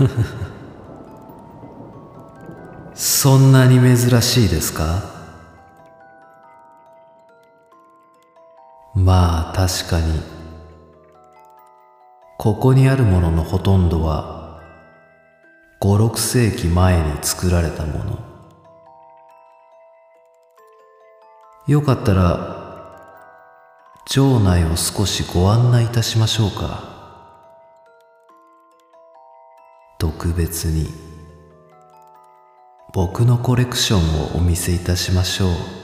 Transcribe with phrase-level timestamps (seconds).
[2.94, 5.02] そんなに珍しいですか？
[8.94, 10.20] まあ確かに。
[12.38, 14.60] ここにあるもののほとんどは
[15.80, 18.18] 56世紀前に作られたもの。
[21.66, 22.56] よかったら
[24.06, 26.99] 城内を少しご案内いたしましょうか。
[30.00, 30.88] 特別に。
[32.94, 35.79] 僕のコレクションをお見せいたしましょう。